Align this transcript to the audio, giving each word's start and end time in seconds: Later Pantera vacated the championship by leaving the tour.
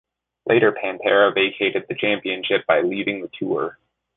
Later 0.47 0.71
Pantera 0.71 1.31
vacated 1.31 1.85
the 1.87 1.93
championship 1.93 2.65
by 2.65 2.81
leaving 2.81 3.21
the 3.21 3.29
tour. 3.37 3.77